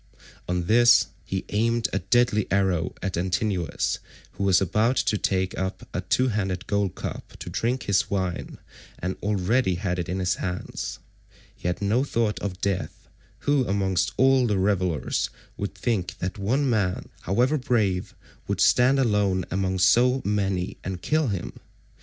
[0.49, 3.99] On this he aimed a deadly arrow at Antinous,
[4.31, 8.57] who was about to take up a two handled gold cup to drink his wine
[8.97, 10.97] and already had it in his hands.
[11.55, 17.09] He had no thought of death—who amongst all the revellers would think that one man,
[17.21, 18.15] however brave,
[18.47, 21.59] would stand alone among so many and kill him?